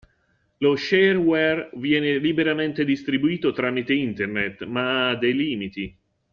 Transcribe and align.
Lo 0.57 0.75
shareware 0.75 1.69
viene 1.73 2.17
liberamente 2.17 2.83
distribuito 2.83 3.51
tramite 3.53 3.93
internet 3.93 4.63
ma 4.63 5.09
ha 5.09 5.15
dei 5.15 5.35
limiti. 5.35 5.95